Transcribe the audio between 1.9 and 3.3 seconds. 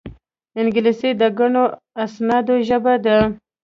اسنادو ژبه ده